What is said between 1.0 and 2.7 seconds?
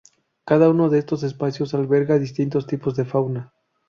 espacios alberga distintos